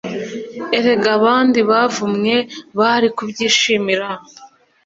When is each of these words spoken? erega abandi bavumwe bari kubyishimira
erega 0.77 1.07
abandi 1.17 1.59
bavumwe 1.69 2.35
bari 2.79 3.07
kubyishimira 3.15 4.07